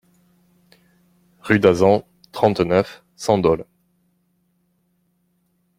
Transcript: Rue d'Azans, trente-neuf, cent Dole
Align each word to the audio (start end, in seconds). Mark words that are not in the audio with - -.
Rue 1.41 1.59
d'Azans, 1.59 2.07
trente-neuf, 2.31 3.03
cent 3.15 3.37
Dole 3.37 3.67